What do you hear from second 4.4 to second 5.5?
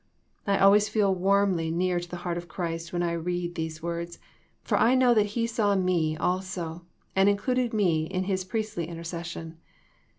for I know that He